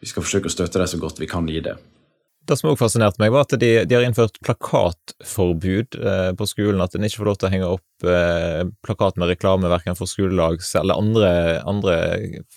vi 0.00 0.08
skal 0.08 0.24
forsøke 0.24 0.48
å 0.48 0.54
støtte 0.54 0.80
dem 0.80 0.88
så 0.88 1.00
godt 1.02 1.20
vi 1.20 1.28
kan 1.28 1.48
gi 1.52 1.60
det. 1.66 1.74
Det 2.48 2.56
som 2.58 2.72
også 2.72 2.80
fascinerte 2.80 3.22
meg, 3.22 3.30
var 3.34 3.44
at 3.46 3.54
de, 3.60 3.70
de 3.86 3.94
har 3.94 4.02
innført 4.02 4.40
plakatforbud 4.42 5.98
eh, 5.98 6.30
på 6.38 6.48
skolen. 6.50 6.82
At 6.82 6.96
en 6.96 7.06
ikke 7.06 7.20
får 7.20 7.28
lov 7.28 7.38
til 7.38 7.48
å 7.48 7.52
henge 7.52 7.68
opp 7.76 8.08
eh, 8.08 8.62
plakat 8.82 9.20
med 9.20 9.30
reklame 9.30 9.70
verken 9.70 9.98
for 9.98 10.10
skolelags 10.10 10.72
eller 10.78 10.98
andre, 10.98 11.30
andre 11.70 11.94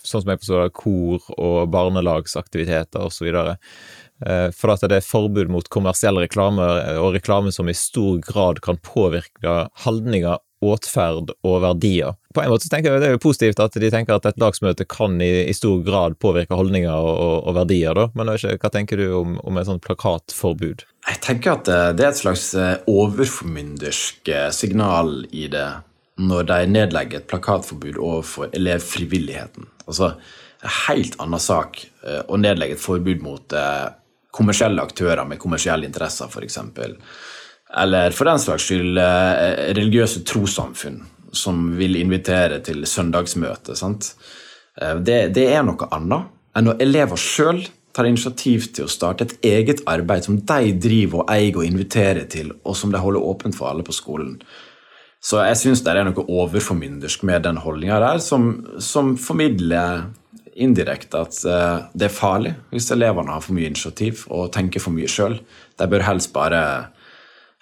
sånn 0.02 0.24
som 0.24 0.34
jeg 0.34 0.42
forstår 0.42 0.74
kor- 0.78 1.30
og 1.38 1.70
barnelagsaktiviteter 1.76 3.06
osv. 3.06 3.30
Eh, 3.30 4.50
for 4.58 4.74
at 4.74 4.88
det 4.90 5.02
er 5.02 5.06
forbud 5.06 5.54
mot 5.54 5.70
kommersiell 5.70 6.18
reklame, 6.24 6.66
og 6.98 7.14
reklame 7.20 7.54
som 7.54 7.70
i 7.70 7.78
stor 7.78 8.18
grad 8.26 8.64
kan 8.66 8.82
påvirke 8.82 9.68
holdninger 9.86 10.42
åtferd 10.64 11.34
og 11.46 11.56
verdier. 11.64 12.16
På 12.36 12.44
en 12.44 12.52
måte 12.52 12.70
tenker 12.72 12.94
jeg 12.94 13.02
Det 13.02 13.08
er 13.08 13.16
jo 13.16 13.24
positivt 13.24 13.62
at 13.64 13.76
de 13.80 13.90
tenker 13.92 14.16
at 14.16 14.28
et 14.30 14.40
dagsmøte 14.40 14.88
kan 14.90 15.18
i, 15.24 15.48
i 15.50 15.56
stor 15.56 15.82
grad 15.86 16.18
påvirke 16.20 16.58
holdninger 16.58 16.92
og, 16.92 17.48
og, 17.48 17.52
verdier, 17.58 17.96
da. 17.96 18.08
men 18.16 18.34
ikke, 18.36 18.58
hva 18.62 18.72
tenker 18.74 19.00
du 19.00 19.08
om, 19.20 19.38
om 19.44 19.60
et 19.60 19.68
sånt 19.70 19.84
plakatforbud? 19.86 20.86
Jeg 21.06 21.22
tenker 21.24 21.56
at 21.56 21.70
eh, 21.72 21.90
det 21.98 22.06
er 22.06 22.14
et 22.14 22.22
slags 22.22 22.48
eh, 22.58 22.78
overformyndersk 22.92 24.32
eh, 24.32 24.50
signal 24.56 25.22
i 25.32 25.48
det 25.52 25.68
når 26.16 26.48
de 26.48 26.58
nedlegger 26.72 27.20
et 27.20 27.30
plakatforbud 27.30 28.00
overfor 28.00 28.54
elevfrivilligheten. 28.56 29.68
Altså, 29.86 30.14
en 30.64 30.76
helt 30.88 31.18
annen 31.20 31.42
sak 31.44 31.82
å 32.32 32.38
nedlegge 32.40 32.78
et 32.78 32.82
forbud 32.82 33.20
mot 33.20 33.56
kommersielle 34.34 34.80
aktører 34.80 35.28
med 35.28 35.42
kommersielle 35.44 35.84
interesser, 35.90 36.32
f.eks 36.32 36.56
eller 37.74 38.14
for 38.16 38.30
den 38.30 38.42
slags 38.42 38.68
skyld 38.68 39.00
eh, 39.02 39.72
religiøse 39.78 40.24
trossamfunn 40.28 41.02
som 41.36 41.72
vil 41.76 41.98
invitere 42.00 42.62
til 42.64 42.86
søndagsmøte. 42.88 43.76
Sant? 43.76 44.14
det, 44.76 45.18
det, 45.36 45.44
er 45.56 45.64
noe 45.64 45.88
annet 45.96 46.32
enn 46.56 46.66
når 46.68 46.82
elever 46.84 47.20
sjøl 47.20 47.62
tar 47.96 48.08
initiativ 48.10 48.70
til 48.76 48.88
å 48.88 48.92
starte 48.92 49.28
et 49.28 49.36
eget 49.48 49.84
arbeid 49.88 50.28
som 50.28 50.38
de 50.40 50.74
driver 50.84 51.24
og 51.24 51.32
eier 51.32 51.56
og 51.56 51.68
inviterer 51.68 52.28
til, 52.32 52.52
og 52.64 52.76
som 52.76 52.92
de 52.92 53.00
holder 53.00 53.24
åpent 53.24 53.56
for 53.56 53.72
alle 53.72 53.86
på 53.88 53.96
skolen. 53.96 54.36
Så 55.24 55.40
jeg 55.42 55.58
syns 55.58 55.82
det 55.86 55.96
er 55.96 56.06
noe 56.06 56.26
overformyndersk 56.28 57.24
med 57.26 57.48
den 57.48 57.58
holdninga 57.64 58.02
der, 58.04 58.20
som, 58.22 58.50
som, 58.84 59.16
formidler 59.18 60.10
indirekte 60.56 61.24
at 61.26 61.40
uh, 61.50 61.88
det 61.98 62.08
er 62.08 62.14
farlig 62.16 62.54
hvis 62.72 62.92
elevene 62.94 63.34
har 63.34 63.42
for 63.44 63.58
mye 63.58 63.72
initiativ 63.72 64.22
og 64.32 64.54
tenker 64.56 64.84
for 64.84 64.96
mye 64.96 65.10
sjøl. 65.10 65.40
De 65.80 65.88
bør 65.92 66.06
helst 66.06 66.32
bare 66.36 66.62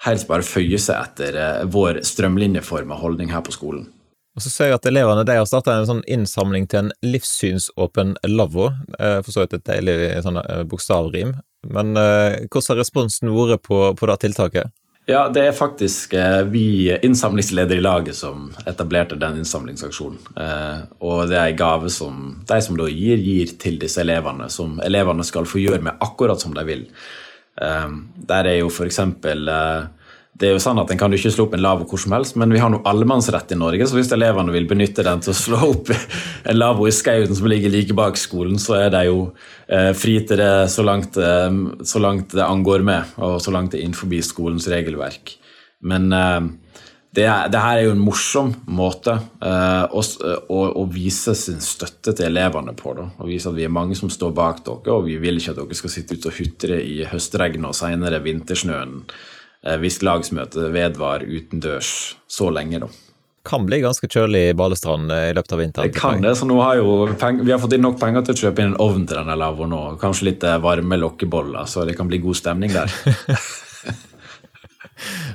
helst 0.05 0.29
bare 0.29 0.45
føye 0.45 0.79
seg 0.81 0.99
etter 0.99 1.39
eh, 1.39 1.63
vår 1.71 2.01
strømlinjeforma 2.07 2.99
holdning 2.99 3.33
her 3.33 3.43
på 3.45 3.55
skolen. 3.55 3.87
Og 4.33 4.41
så 4.41 4.49
ser 4.49 4.71
jeg 4.71 4.79
at 4.79 4.87
elevene 4.89 5.25
de 5.29 5.37
har 5.37 5.45
starta 5.45 5.75
en 5.77 5.89
sånn 5.89 6.05
innsamling 6.09 6.65
til 6.69 6.87
en 6.87 6.93
livssynsåpen 7.05 8.15
lavvo. 8.25 8.71
For 8.97 9.29
så 9.29 9.43
vidt 9.43 9.59
et 9.59 9.67
deilig 9.67 10.23
sånn 10.25 10.39
bokstavrim. 10.71 11.35
Men 11.69 11.91
hvordan 11.93 12.71
har 12.71 12.79
responsen 12.79 13.29
vært 13.29 13.61
på, 13.67 13.83
på 13.93 14.09
det 14.09 14.15
tiltaket? 14.23 14.73
Ja, 15.05 15.25
det 15.27 15.41
er 15.43 15.55
faktisk 15.55 16.13
eh, 16.15 16.41
vi 16.47 16.87
innsamlingsleder 17.03 17.75
i 17.75 17.83
laget 17.83 18.15
som 18.15 18.53
etablerte 18.65 19.17
den 19.19 19.41
innsamlingsaksjonen. 19.41 20.19
Eh, 20.39 20.77
og 21.03 21.25
det 21.27 21.39
er 21.39 21.49
en 21.51 21.59
gave 21.59 21.91
som 21.91 22.21
de 22.47 22.59
som 22.63 22.77
da 22.79 22.87
gir, 22.87 23.19
gir 23.19 23.51
til 23.59 23.81
disse 23.81 23.99
elevene, 23.99 24.47
som 24.47 24.77
elevene 24.85 25.25
skal 25.27 25.49
få 25.49 25.59
gjøre 25.59 25.83
med 25.83 25.99
akkurat 25.99 26.39
som 26.39 26.55
de 26.55 26.63
vil. 26.69 26.85
Eh, 27.61 27.91
der 28.31 28.49
er 28.53 28.59
jo 28.61 28.71
f.eks. 28.71 28.89
eksempel 28.93 29.49
det 30.33 30.47
er 30.49 30.55
jo 30.55 30.61
sånn 30.61 30.81
at 30.81 30.89
En 30.91 30.99
kan 30.99 31.13
jo 31.13 31.19
ikke 31.19 31.31
slå 31.33 31.45
opp 31.45 31.53
en 31.57 31.61
lavvo 31.63 31.85
hvor 31.87 32.01
som 32.01 32.15
helst, 32.15 32.37
men 32.41 32.53
vi 32.53 32.61
har 32.61 32.71
nå 32.73 32.81
allemannsrett 32.89 33.53
i 33.53 33.57
Norge, 33.59 33.85
så 33.87 33.99
hvis 33.99 34.11
elevene 34.15 34.53
vil 34.55 34.65
benytte 34.69 35.05
den 35.05 35.21
til 35.21 35.33
å 35.33 35.37
slå 35.37 35.59
opp 35.69 35.91
en 36.49 36.57
lavvo 36.57 36.87
i 36.89 36.95
skauen 36.95 37.33
som 37.37 37.49
ligger 37.51 37.73
like 37.73 37.95
bak 37.97 38.17
skolen, 38.19 38.57
så 38.61 38.79
er 38.79 38.89
de 38.95 39.03
jo 39.11 39.19
eh, 39.67 39.91
fri 39.97 40.17
til 40.25 40.41
det 40.41 40.51
så 40.73 40.85
langt, 40.85 41.19
eh, 41.21 41.59
så 41.85 42.01
langt, 42.01 42.33
det 42.33 42.45
angår 42.45 42.85
med, 42.85 43.13
og 43.21 43.37
så 43.45 43.53
langt 43.53 43.73
det 43.73 43.81
er 43.81 43.87
innenfor 43.87 44.09
skolens 44.25 44.67
regelverk. 44.73 45.35
Men 45.85 46.09
eh, 46.17 46.41
det, 47.13 47.25
det, 47.53 47.59
her 47.61 47.77
er 47.77 47.83
jo 47.85 47.93
en 47.93 48.01
morsom 48.01 48.49
måte 48.73 49.13
uh, 49.13 49.85
å, 49.85 50.01
å, 50.01 50.61
å, 50.81 50.85
vise 50.89 51.35
sin 51.37 51.61
støtte 51.61 52.15
til 52.17 52.31
elevene 52.31 52.73
på. 52.77 52.95
Da. 52.97 53.05
Og 53.21 53.29
vise 53.29 53.51
at 53.51 53.57
vi 53.57 53.67
er 53.67 53.73
mange 53.73 53.97
som 53.97 54.09
står 54.09 54.33
bak 54.33 54.63
dere, 54.65 54.95
og 54.95 55.05
vi 55.05 55.19
vil 55.21 55.37
ikke 55.37 55.53
at 55.53 55.61
dere 55.61 55.77
skal 55.77 55.93
sitte 55.93 56.17
ute 56.17 56.31
og 56.31 56.39
hutre 56.39 56.79
i 56.81 57.03
høstregnet 57.11 57.69
og 57.69 57.77
senere 57.77 58.21
vintersnøen 58.25 58.95
uh, 59.05 59.77
hvis 59.83 60.01
lagsmøtet 60.01 60.73
vedvarer 60.73 61.29
utendørs 61.29 61.93
så 62.25 62.49
lenge, 62.49 62.81
da. 62.81 62.89
Kan 63.45 63.67
bli 63.67 63.81
ganske 63.83 64.07
kjølig 64.07 64.45
i 64.49 64.53
Balestrand 64.55 65.11
eh, 65.11 65.25
i 65.27 65.33
løpet 65.35 65.51
av 65.51 65.59
vinteren. 65.59 65.91
Det 65.91 65.99
kan 65.99 66.21
det, 66.23 66.31
så 66.39 66.47
nå 66.47 66.61
har 66.63 66.77
jo 66.79 66.93
Vi 67.11 67.51
har 67.51 67.59
fått 67.59 67.75
inn 67.75 67.83
nok 67.83 67.97
penger 67.99 68.23
til 68.23 68.37
å 68.37 68.41
kjøpe 68.45 68.63
inn 68.63 68.71
en 68.71 68.79
ovn 68.79 69.03
til 69.03 69.19
denne 69.19 69.35
lavvoen 69.35 69.75
nå. 69.75 69.81
Kanskje 69.99 70.29
litt 70.29 70.45
varme 70.63 70.97
lokkeboller, 71.01 71.67
så 71.67 71.83
det 71.83 71.97
kan 71.99 72.07
bli 72.07 72.21
god 72.23 72.39
stemning 72.39 72.71
der. 72.71 72.87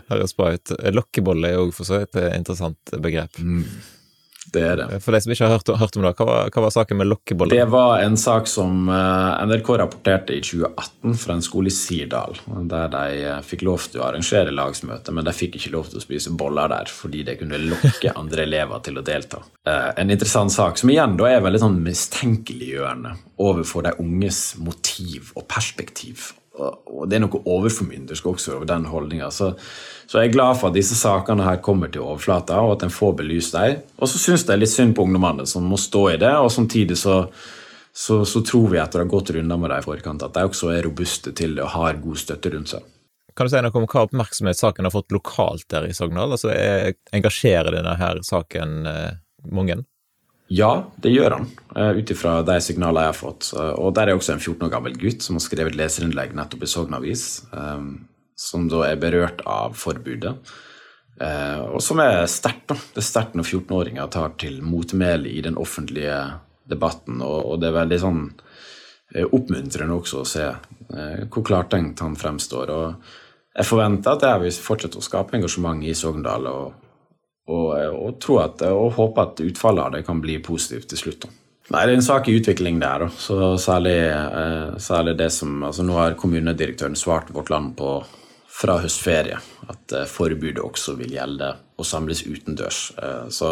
Høres 0.08 0.34
bra 0.36 0.54
ut. 0.56 0.74
Lokkebolle 0.94 1.52
er 1.52 1.62
òg 1.62 1.74
for 1.76 1.88
så 1.88 2.02
vidt 2.02 2.18
et 2.20 2.34
interessant 2.38 2.98
begrep. 3.04 3.40
Mm. 3.42 3.64
Det 4.52 4.62
er 4.64 4.78
det. 4.80 4.86
For 5.04 5.12
de 5.12 5.20
som 5.20 5.32
ikke 5.32 5.44
har 5.44 5.58
hørt, 5.58 5.70
hørt 5.80 5.96
om 5.98 6.04
det, 6.04 6.12
hva 6.16 6.26
var, 6.28 6.50
hva 6.54 6.62
var, 6.64 6.72
saken 6.72 7.00
med 7.00 7.08
lokkeboller? 7.10 7.52
Det 7.52 7.66
var 7.72 8.02
en 8.04 8.16
sak 8.20 8.48
som 8.48 8.88
eh, 8.92 9.44
NRK 9.48 9.70
rapporterte 9.82 10.36
i 10.36 10.40
2018 10.44 11.18
fra 11.20 11.36
en 11.36 11.44
skole 11.44 11.72
i 11.72 11.74
Sirdal. 11.74 12.38
Der 12.70 12.88
de 12.92 13.20
eh, 13.26 13.42
fikk 13.44 13.66
lov 13.68 13.84
til 13.90 14.02
å 14.02 14.06
arrangere 14.08 14.54
lagsmøte, 14.54 15.14
men 15.14 15.28
de 15.28 15.36
fikk 15.36 15.58
ikke 15.60 15.74
lov 15.74 15.90
til 15.90 16.00
å 16.00 16.04
spise 16.04 16.32
boller 16.38 16.72
der 16.72 16.92
fordi 16.92 17.24
det 17.28 17.38
kunne 17.42 17.60
lokke 17.66 18.14
andre 18.22 18.46
elever 18.48 18.84
til 18.88 19.00
å 19.00 19.04
delta. 19.04 19.42
Eh, 19.68 19.90
en 20.00 20.16
interessant 20.16 20.54
sak 20.54 20.80
som 20.80 20.92
igjen 20.92 21.18
da 21.20 21.28
er 21.30 21.44
veldig 21.44 21.64
sånn 21.66 21.80
mistenkeliggjørende 21.84 23.16
overfor 23.44 23.84
de 23.86 23.96
unges 24.02 24.42
motiv 24.62 25.34
og 25.36 25.44
perspektiv 25.50 26.32
og 26.58 27.04
det 27.08 27.18
er 27.18 27.22
noe 27.24 27.42
overformyndersk 27.44 28.26
også 28.26 28.56
over 28.56 28.68
den 28.68 28.88
holdninga. 28.90 29.30
Så, 29.34 29.52
så, 30.06 30.18
jeg 30.18 30.30
er 30.30 30.34
glad 30.34 30.58
for 30.60 30.70
at 30.70 30.78
disse 30.78 30.98
sakene 30.98 31.46
her 31.46 31.62
kommer 31.64 31.92
til 31.92 32.04
overflata, 32.04 32.58
og 32.64 32.76
at 32.76 32.86
en 32.86 32.94
får 32.94 33.14
belyst 33.22 33.56
dem. 33.56 33.80
Og 33.98 34.10
så 34.10 34.20
syns 34.22 34.46
jeg 34.48 34.60
litt 34.60 34.72
synd 34.72 34.96
på 34.96 35.06
ungdommene 35.06 35.46
som 35.48 35.66
må 35.68 35.78
stå 35.80 36.04
i 36.14 36.20
det, 36.20 36.34
og 36.36 36.52
samtidig 36.52 36.98
så, 36.98 37.20
så, 37.92 38.22
så 38.28 38.44
tror 38.46 38.70
vi 38.74 38.82
etter 38.82 39.02
å 39.02 39.06
ha 39.06 39.10
gått 39.10 39.34
runder 39.36 39.60
med 39.60 39.72
dem 39.74 39.82
i 39.82 39.88
forkant, 39.88 40.26
at 40.26 40.36
de 40.36 40.46
også 40.48 40.72
er 40.74 40.86
robuste 40.88 41.34
til 41.36 41.58
det 41.58 41.66
og 41.66 41.74
har 41.76 42.00
god 42.02 42.22
støtte 42.26 42.54
rundt 42.54 42.74
seg. 42.76 42.94
Kan 43.38 43.46
du 43.46 43.52
si 43.52 43.60
noe 43.62 43.78
om 43.78 43.86
hva 43.86 44.02
oppmerksomhet 44.02 44.58
saken 44.58 44.88
har 44.88 44.90
fått 44.90 45.14
lokalt 45.14 45.68
der 45.70 45.86
i 45.86 45.94
Sogndal? 45.94 46.32
Altså, 46.34 46.50
engasjerer 47.14 47.70
denne 47.76 47.92
her 48.00 48.18
saken 48.26 48.80
eh, 48.90 49.12
mange? 49.54 49.78
Ja, 50.48 50.88
det 50.96 51.12
gjør 51.12 51.36
han, 51.36 51.48
uh, 51.76 51.92
ut 51.98 52.10
ifra 52.12 52.38
de 52.46 52.56
signalene 52.64 53.04
jeg 53.06 53.12
har 53.12 53.18
fått. 53.18 53.50
og 53.54 53.92
der 53.96 54.08
er 54.08 54.16
også 54.16 54.34
en 54.34 54.40
14 54.40 54.64
år 54.66 54.72
gammel 54.72 54.96
gutt 54.96 55.24
som 55.24 55.36
har 55.36 55.44
skrevet 55.44 55.76
leserinnlegg 55.76 56.32
nettopp 56.36 56.64
i 56.64 56.70
Sogn 56.70 56.96
Avis, 56.96 57.44
um, 57.52 58.08
som 58.38 58.64
da 58.70 58.86
er 58.88 59.00
berørt 59.00 59.44
av 59.46 59.76
forbudet. 59.76 60.36
Og 61.18 61.80
som 61.82 61.98
er 61.98 62.28
sterkt. 62.30 62.68
da. 62.70 62.76
Det 62.94 63.00
er 63.02 63.06
sterkt 63.08 63.32
når 63.34 63.48
14-åringer 63.48 64.10
tar 64.14 64.36
til 64.38 64.60
motmæle 64.62 65.26
i 65.26 65.40
den 65.42 65.56
offentlige 65.58 66.20
debatten, 66.70 67.18
og, 67.26 67.56
det 67.58 67.66
er 67.66 67.74
veldig 67.74 67.98
sånn 67.98 68.20
oppmuntrende 69.26 69.96
også 69.96 70.20
å 70.22 70.28
se 70.28 70.46
hvor 71.26 71.42
klartenkt 71.42 72.04
han 72.04 72.14
fremstår. 72.14 72.70
og 72.70 73.10
jeg 73.58 73.66
forventer 73.66 74.14
at 74.14 74.22
jeg 74.22 74.42
vil 74.44 74.58
fortsette 74.62 75.00
å 75.00 75.02
skape 75.02 75.34
engasjement 75.34 75.82
i 75.82 75.94
Sogndal. 75.98 76.46
og 76.46 76.87
og, 77.48 77.68
og, 77.96 78.16
tro 78.20 78.38
at, 78.42 78.62
og 78.68 78.92
håpe 78.98 79.24
at 79.24 79.42
utfallet 79.44 79.84
av 79.84 79.94
det 79.96 80.04
kan 80.06 80.20
bli 80.20 80.38
positivt 80.44 80.90
til 80.92 81.00
slutt. 81.00 81.28
Nei, 81.68 81.84
Det 81.84 81.92
er 81.92 81.98
en 81.98 82.04
sak 82.04 82.28
i 82.28 82.36
utvikling 82.38 82.78
der. 82.80 83.08
så 83.08 83.56
Særlig, 83.60 83.98
eh, 84.08 84.76
særlig 84.78 85.18
det 85.18 85.30
som 85.32 85.62
altså 85.62 85.84
Nå 85.84 85.98
har 85.98 86.16
kommunedirektøren 86.16 86.96
svart 86.96 87.32
Vårt 87.34 87.50
Land 87.50 87.76
på 87.76 87.98
fra 88.58 88.78
høstferie 88.82 89.38
at 89.68 89.92
eh, 89.92 90.08
forbudet 90.08 90.64
også 90.64 90.96
vil 90.98 91.12
gjelde 91.18 91.52
å 91.78 91.86
samles 91.86 92.24
utendørs. 92.26 92.80
Eh, 92.98 93.28
så, 93.34 93.50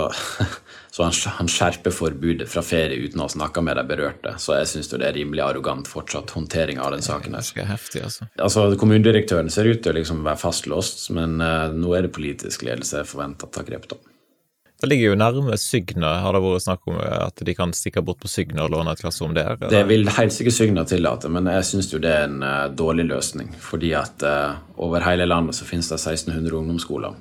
så 0.95 1.07
han, 1.07 1.15
han, 1.39 1.51
skjerper 1.51 1.95
forbudet 1.95 2.49
fra 2.51 2.65
ferie 2.67 2.99
uten 3.07 3.23
å 3.23 3.29
ha 3.29 3.35
snakka 3.37 3.63
med 3.63 3.79
de 3.79 3.87
berørte. 3.87 4.35
Så 4.43 4.59
jeg 4.59 4.71
syns 4.73 4.91
det 4.91 5.01
er 5.07 5.15
rimelig 5.15 5.45
arrogant 5.47 5.87
fortsatt 5.91 6.35
håndtering 6.35 6.83
av 6.83 6.93
den 6.97 7.07
saken. 7.07 7.39
her. 7.39 7.47
Det 7.55 7.63
er 7.63 7.71
heftig, 7.71 8.03
altså. 8.09 8.27
altså 8.43 8.67
Kommunedirektøren 8.81 9.53
ser 9.53 9.71
ut 9.71 9.85
til 9.85 9.95
å 9.95 10.01
liksom 10.01 10.27
være 10.27 10.43
fastlåst, 10.43 11.07
men 11.15 11.39
uh, 11.39 11.71
nå 11.71 11.95
er 11.95 12.07
det 12.07 12.15
politisk 12.17 12.67
ledelse 12.67 13.03
jeg 13.03 13.11
forventer 13.13 13.53
tar 13.55 13.67
grep. 13.69 13.87
da. 13.93 14.01
Det 14.77 14.91
ligger 14.91 15.15
jo 15.15 15.17
nærme 15.17 15.57
Sygna. 15.57 16.11
Har 16.21 16.37
det 16.37 16.43
vært 16.45 16.65
snakk 16.67 16.91
om 16.91 16.99
at 17.01 17.41
de 17.49 17.55
kan 17.57 17.71
stikke 17.73 18.03
bort 18.05 18.19
på 18.21 18.29
Sygna 18.29 18.67
og 18.67 18.75
låne 18.75 18.93
et 18.93 19.01
klasserom 19.01 19.33
der? 19.37 19.55
Eller? 19.55 19.71
Det 19.73 19.85
vil 19.89 20.11
helt 20.19 20.35
sikkert 20.35 20.59
Sygna 20.59 20.85
tillate, 20.89 21.31
men 21.33 21.49
jeg 21.49 21.65
syns 21.71 21.89
jo 21.95 22.03
det 22.03 22.13
er 22.13 22.27
en 22.27 22.43
uh, 22.43 22.67
dårlig 22.75 23.07
løsning. 23.09 23.55
Fordi 23.63 23.95
at 23.97 24.27
uh, 24.27 24.59
over 24.83 25.07
hele 25.07 25.31
landet 25.31 25.57
så 25.57 25.69
finnes 25.69 25.89
det 25.95 26.03
1600 26.03 26.59
ungdomsskoler. 26.59 27.17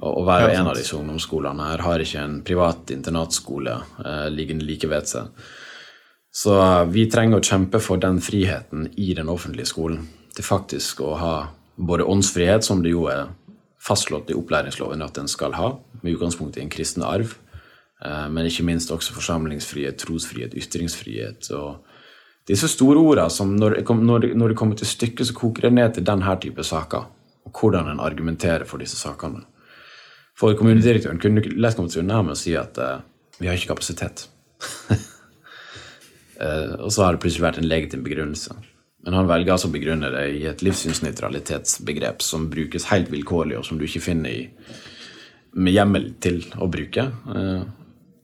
Og, 0.00 0.10
og 0.10 0.26
hver 0.28 0.48
og 0.48 0.54
en 0.54 0.70
av 0.70 0.76
disse 0.76 0.96
ungdomsskolene 0.96 1.70
her 1.70 1.84
har 1.86 2.02
ikke 2.04 2.24
en 2.24 2.40
privat 2.46 2.92
internatskole 2.92 3.78
eh, 4.04 4.26
liggende 4.32 4.66
like 4.68 4.90
ved 4.90 5.08
seg. 5.08 5.46
Så 6.36 6.52
vi 6.92 7.06
trenger 7.08 7.40
å 7.40 7.46
kjempe 7.46 7.80
for 7.80 8.00
den 8.00 8.18
friheten 8.20 8.90
i 9.00 9.14
den 9.16 9.30
offentlige 9.32 9.70
skolen. 9.70 10.02
Til 10.36 10.44
faktisk 10.44 11.00
å 11.00 11.14
ha 11.16 11.36
både 11.76 12.04
åndsfrihet, 12.04 12.64
som 12.64 12.82
det 12.84 12.92
jo 12.92 13.06
er 13.08 13.30
fastslått 13.80 14.30
i 14.32 14.36
opplæringsloven 14.36 15.04
at 15.04 15.16
den 15.16 15.30
skal 15.32 15.56
ha, 15.56 15.72
med 16.02 16.16
utgangspunkt 16.16 16.58
i 16.58 16.64
en 16.64 16.72
kristen 16.72 17.06
arv. 17.06 17.32
Eh, 18.04 18.28
men 18.28 18.50
ikke 18.50 18.66
minst 18.68 18.92
også 18.92 19.16
forsamlingsfrihet, 19.16 19.96
trosfrihet, 20.02 20.56
ytringsfrihet. 20.60 21.48
og 21.56 21.86
Disse 22.46 22.68
store 22.70 23.00
ordene 23.00 23.32
som 23.32 23.56
når, 23.56 23.80
når 23.82 24.52
det 24.52 24.58
kommer 24.58 24.76
til 24.78 24.92
stykket, 24.92 25.30
så 25.30 25.34
koker 25.40 25.68
det 25.68 25.74
ned 25.78 25.96
til 25.96 26.06
denne 26.06 26.36
type 26.42 26.64
saker. 26.64 27.08
Og 27.46 27.60
hvordan 27.60 27.88
en 27.90 28.02
argumenterer 28.02 28.66
for 28.68 28.82
disse 28.82 28.98
sakene. 29.00 29.46
For 30.36 30.56
kommunedirektøren 30.56 31.20
kunne 31.20 31.44
lett 31.56 31.76
kommet 31.78 31.94
seg 31.94 32.06
med 32.08 32.34
å 32.34 32.38
si 32.38 32.52
at 32.58 32.76
uh, 32.80 32.98
vi 33.40 33.48
har 33.48 33.56
ikke 33.56 33.72
kapasitet. 33.72 34.26
uh, 34.90 36.74
og 36.84 36.90
så 36.92 37.06
har 37.06 37.16
det 37.16 37.22
plutselig 37.24 37.46
vært 37.46 37.60
en 37.62 37.70
legitim 37.70 38.04
begrunnelse. 38.04 38.56
Men 39.06 39.14
han 39.16 39.30
velger 39.30 39.54
altså 39.54 39.70
å 39.70 39.74
begrunne 39.74 40.10
det 40.12 40.26
i 40.34 40.44
et 40.50 40.62
livssynsnøytralitetsbegrep 40.66 42.24
som 42.26 42.48
brukes 42.50 42.88
helt 42.90 43.08
vilkårlig, 43.12 43.60
og 43.60 43.64
som 43.68 43.78
du 43.78 43.86
ikke 43.86 44.02
finner 44.02 44.32
i, 44.34 44.48
med 45.56 45.72
hjemmel 45.72 46.08
til 46.20 46.42
å 46.60 46.68
bruke. 46.68 47.06
Uh, 47.30 47.62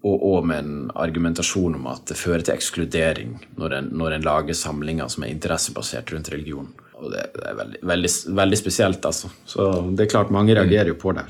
og, 0.02 0.16
og, 0.18 0.38
med 0.50 0.58
en 0.58 0.90
argumentasjon 0.98 1.76
om 1.78 1.86
at 1.92 2.08
det 2.10 2.18
fører 2.18 2.42
til 2.42 2.56
ekskludering 2.56 3.36
når 3.60 3.76
en, 3.76 3.90
når 3.94 4.16
en 4.16 4.26
lager 4.26 4.58
samlinger 4.58 5.08
som 5.12 5.22
er 5.22 5.30
interessebasert 5.30 6.10
rundt 6.12 6.32
religion. 6.34 6.72
Og 6.98 7.12
det, 7.14 7.28
det 7.36 7.46
er 7.46 7.56
veldig, 7.58 7.80
veldig, 7.86 8.10
veldig, 8.42 8.58
spesielt, 8.58 9.06
altså. 9.06 9.30
Så 9.46 9.68
det 9.94 10.04
er 10.04 10.12
klart 10.12 10.34
mange 10.34 10.58
reagerer 10.58 10.90
jo 10.90 10.98
på 10.98 11.14
det. 11.16 11.24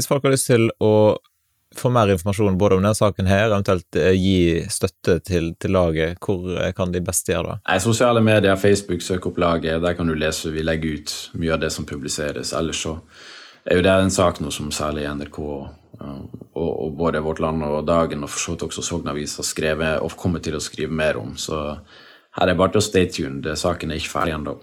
Hvis 0.00 0.08
folk 0.08 0.24
har 0.24 0.32
lyst 0.32 0.48
til 0.48 0.70
å 0.80 1.18
få 1.76 1.90
mer 1.92 2.08
informasjon 2.08 2.56
både 2.58 2.78
om 2.78 2.80
denne 2.80 2.96
saken 2.96 3.26
her, 3.28 3.50
eventuelt 3.50 3.98
eh, 4.00 4.14
gi 4.16 4.62
støtte 4.72 5.18
til, 5.26 5.50
til 5.60 5.74
laget, 5.76 6.16
hvor 6.24 6.46
eh, 6.56 6.70
kan 6.76 6.94
de 6.94 7.02
best 7.04 7.28
gjøre 7.28 7.50
det? 7.50 7.56
Nei, 7.68 7.76
Sosiale 7.84 8.22
medier, 8.24 8.56
Facebook, 8.56 9.04
søk 9.04 9.28
opp 9.28 9.42
laget. 9.44 9.82
Der 9.84 9.98
kan 9.98 10.08
du 10.08 10.16
lese. 10.16 10.54
Vi 10.54 10.64
legger 10.64 10.96
ut 10.96 11.12
mye 11.36 11.52
av 11.52 11.60
det 11.60 11.70
som 11.74 11.84
publiseres. 11.84 12.54
Ellers 12.56 12.80
så 12.80 12.96
er 13.68 13.76
jo 13.76 13.84
det 13.84 13.92
en 13.92 14.14
sak 14.14 14.40
nå 14.40 14.48
som 14.56 14.72
særlig 14.72 15.04
NRK 15.20 15.38
og, 15.44 15.68
og, 16.56 16.88
både 16.96 17.20
Vårt 17.20 17.44
Land 17.44 17.68
og 17.68 17.84
Dagen 17.84 18.24
og 18.24 18.32
for 18.32 18.40
så 18.40 18.54
vidt 18.54 18.64
også 18.70 18.86
Sogn 18.86 19.12
Avis 19.12 19.36
har 19.36 19.44
skrevet 19.44 20.00
og 20.00 20.16
kommer 20.16 20.40
til 20.40 20.56
å 20.56 20.64
skrive 20.64 20.96
mer 20.96 21.20
om. 21.20 21.36
Så 21.36 21.60
her 21.60 22.46
er 22.46 22.54
det 22.54 22.58
bare 22.58 22.72
til 22.72 22.80
å 22.80 22.88
stay 22.88 23.12
tuned. 23.12 23.52
Saken 23.60 23.92
er 23.92 24.00
ikke 24.00 24.16
ferdig 24.16 24.38
ennå. 24.38 24.56